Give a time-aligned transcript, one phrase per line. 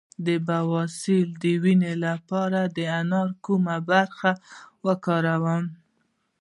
[0.25, 4.31] د بواسیر د وینې لپاره د انار کومه برخه
[4.85, 5.63] وکاروم؟